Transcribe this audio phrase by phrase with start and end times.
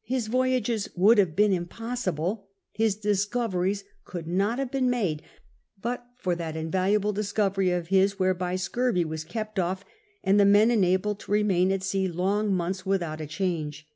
[0.00, 5.20] His voyages would have been impossible, his dis coveries could not have been made,
[5.78, 9.84] but for that in valuable discovery of his whereby scurvy was kept off
[10.24, 13.86] and the men enabled to remain at sea long months without a change.